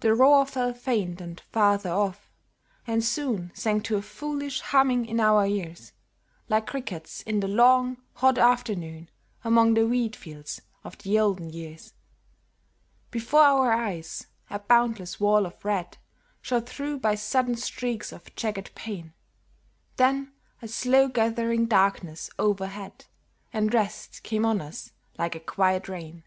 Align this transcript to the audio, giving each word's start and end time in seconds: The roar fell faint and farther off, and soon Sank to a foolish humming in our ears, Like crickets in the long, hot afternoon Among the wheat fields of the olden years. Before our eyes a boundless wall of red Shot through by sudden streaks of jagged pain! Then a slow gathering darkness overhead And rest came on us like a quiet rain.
The 0.00 0.14
roar 0.14 0.46
fell 0.46 0.72
faint 0.72 1.20
and 1.20 1.38
farther 1.52 1.90
off, 1.90 2.30
and 2.86 3.04
soon 3.04 3.52
Sank 3.54 3.84
to 3.84 3.98
a 3.98 4.00
foolish 4.00 4.62
humming 4.62 5.04
in 5.04 5.20
our 5.20 5.46
ears, 5.46 5.92
Like 6.48 6.68
crickets 6.68 7.20
in 7.24 7.40
the 7.40 7.46
long, 7.46 7.98
hot 8.14 8.38
afternoon 8.38 9.10
Among 9.44 9.74
the 9.74 9.86
wheat 9.86 10.16
fields 10.16 10.62
of 10.84 10.96
the 10.96 11.18
olden 11.18 11.50
years. 11.50 11.92
Before 13.10 13.42
our 13.42 13.70
eyes 13.74 14.26
a 14.48 14.58
boundless 14.58 15.20
wall 15.20 15.44
of 15.44 15.66
red 15.66 15.98
Shot 16.40 16.66
through 16.66 17.00
by 17.00 17.14
sudden 17.14 17.56
streaks 17.56 18.12
of 18.12 18.34
jagged 18.36 18.74
pain! 18.74 19.12
Then 19.96 20.32
a 20.62 20.68
slow 20.68 21.08
gathering 21.08 21.66
darkness 21.66 22.30
overhead 22.38 23.04
And 23.52 23.74
rest 23.74 24.22
came 24.22 24.46
on 24.46 24.62
us 24.62 24.92
like 25.18 25.34
a 25.34 25.40
quiet 25.40 25.90
rain. 25.90 26.24